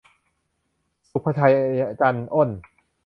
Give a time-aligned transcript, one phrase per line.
[1.09, 1.53] ศุภชัย
[2.01, 2.49] จันอ้น